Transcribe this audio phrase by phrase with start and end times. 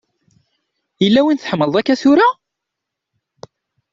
[1.03, 2.27] Yella win tḥemmleḍ akka tura?